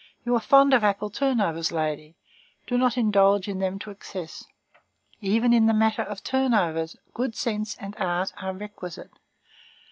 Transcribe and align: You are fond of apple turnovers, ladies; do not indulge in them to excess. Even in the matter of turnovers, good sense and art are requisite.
You 0.23 0.33
are 0.33 0.39
fond 0.41 0.73
of 0.73 0.83
apple 0.83 1.11
turnovers, 1.11 1.71
ladies; 1.71 2.15
do 2.65 2.75
not 2.75 2.97
indulge 2.97 3.47
in 3.47 3.59
them 3.59 3.77
to 3.77 3.91
excess. 3.91 4.43
Even 5.19 5.53
in 5.53 5.67
the 5.67 5.75
matter 5.75 6.01
of 6.01 6.23
turnovers, 6.23 6.97
good 7.13 7.35
sense 7.35 7.77
and 7.77 7.95
art 7.99 8.33
are 8.37 8.51
requisite. 8.53 9.11